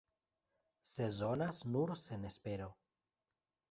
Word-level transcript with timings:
Sezonas 0.93 1.63
nur 1.77 1.95
senespero. 2.07 2.75